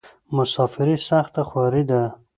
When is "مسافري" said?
0.35-0.97